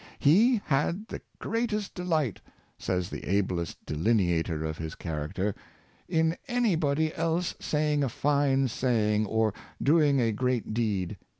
'*He 0.17 0.63
had 0.65 1.09
the 1.09 1.21
great 1.37 1.71
est 1.71 1.93
delight," 1.93 2.41
says 2.79 3.11
the 3.11 3.23
ablest 3.23 3.77
delineater 3.85 4.63
of 4.65 4.79
his 4.79 4.95
character," 4.95 5.53
in 6.09 6.37
anybody 6.47 7.13
else 7.13 7.53
saying 7.59 8.03
a 8.03 8.09
fine 8.09 8.67
saying, 8.67 9.27
or 9.27 9.53
doing 9.79 10.19
a 10.19 10.31
great 10.31 10.73
deed. 10.73 11.17